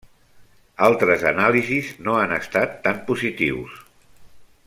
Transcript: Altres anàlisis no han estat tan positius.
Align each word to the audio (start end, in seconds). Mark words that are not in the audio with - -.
Altres 0.85 1.25
anàlisis 1.31 1.91
no 2.07 2.17
han 2.21 2.35
estat 2.39 2.75
tan 2.89 3.05
positius. 3.11 3.77